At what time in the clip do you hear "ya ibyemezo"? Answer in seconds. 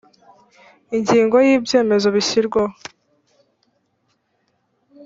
1.45-2.07